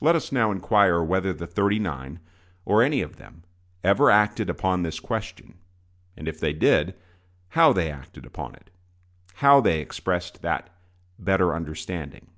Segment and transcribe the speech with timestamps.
[0.00, 2.20] Let us now inquire whether the "thirty nine,"
[2.64, 3.44] or any of them,
[3.84, 5.58] ever acted upon this question;
[6.16, 6.94] and if they did,
[7.48, 8.70] how they acted upon it
[9.34, 10.70] how they expressed that
[11.18, 12.28] better understanding.